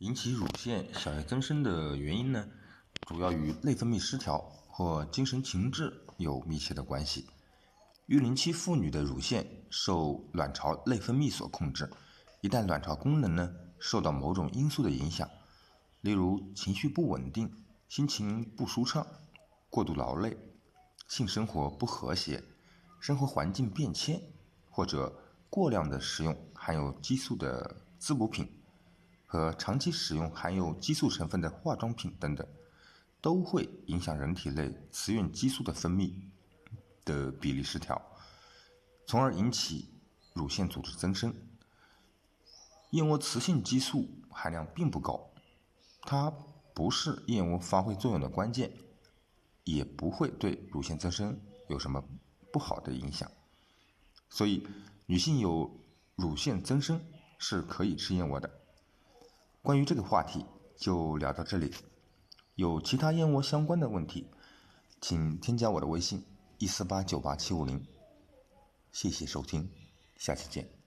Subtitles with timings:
[0.00, 2.48] 引起乳腺小叶增生的原因呢，
[3.06, 7.26] 主要与内分泌失调或精神情志有密切的关系。
[8.06, 11.90] 育龄期妇女的乳腺受卵巢内分泌所控制，
[12.40, 15.28] 一旦卵巢功能呢受到某种因素的影响，
[16.00, 19.06] 例如情绪不稳定、心情不舒畅、
[19.68, 20.34] 过度劳累、
[21.08, 22.42] 性生活不和谐、
[23.00, 24.18] 生活环境变迁，
[24.70, 25.14] 或者
[25.50, 28.50] 过量的食用含有激素的滋补品
[29.30, 32.44] 和长期使用含有激素成分的化妆品等等，
[33.20, 36.12] 都会影响人体内雌孕激素的分泌。
[37.02, 38.00] 的比例失调，
[39.06, 39.88] 从而引起
[40.34, 41.34] 乳腺组织增生。
[42.90, 45.30] 燕窝雌性激素含量并不高，
[46.02, 46.30] 它
[46.74, 48.70] 不是燕窝发挥作用的关键，
[49.64, 52.04] 也不会对乳腺增生有什么
[52.52, 53.28] 不好的影响。
[54.28, 54.66] 所以，
[55.06, 55.80] 女性有
[56.16, 57.00] 乳腺增生
[57.38, 58.59] 是可以吃燕窝的。
[59.62, 60.46] 关于这个话题
[60.76, 61.72] 就聊到这里，
[62.54, 64.30] 有其他燕窝相关的问题，
[65.00, 66.24] 请添加我的微信。
[66.58, 67.86] 一四八九八七五零，
[68.92, 69.70] 谢谢收听，
[70.16, 70.70] 下期见。